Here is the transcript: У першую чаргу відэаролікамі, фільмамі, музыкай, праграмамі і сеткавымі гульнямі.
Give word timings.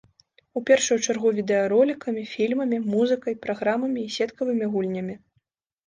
У 0.59 0.61
першую 0.69 0.97
чаргу 1.05 1.33
відэаролікамі, 1.41 2.25
фільмамі, 2.33 2.77
музыкай, 2.97 3.39
праграмамі 3.47 4.01
і 4.11 4.19
сеткавымі 4.19 4.65
гульнямі. 4.77 5.15